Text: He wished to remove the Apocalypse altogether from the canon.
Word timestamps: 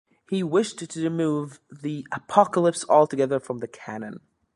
He 0.31 0.41
wished 0.41 0.79
to 0.79 0.99
remove 1.03 1.59
the 1.69 2.07
Apocalypse 2.11 2.83
altogether 2.89 3.39
from 3.39 3.59
the 3.59 3.67
canon. 3.67 4.21